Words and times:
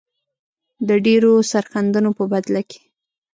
د 0.87 0.89
ډیرو 1.05 1.33
سرښندنو 1.51 2.09
په 2.17 2.23
بدله 2.31 2.61
کې. 2.69 2.81